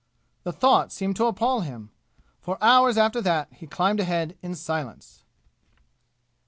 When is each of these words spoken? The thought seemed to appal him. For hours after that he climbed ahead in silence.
The 0.41 0.51
thought 0.51 0.91
seemed 0.91 1.15
to 1.17 1.27
appal 1.27 1.59
him. 1.61 1.91
For 2.39 2.57
hours 2.59 2.97
after 2.97 3.21
that 3.21 3.53
he 3.53 3.67
climbed 3.67 3.99
ahead 3.99 4.35
in 4.41 4.55
silence. 4.55 5.25